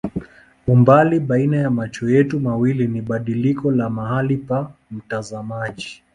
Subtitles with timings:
[0.67, 6.03] Umbali baina ya macho yetu mawili ni badiliko la mahali pa mtazamaji.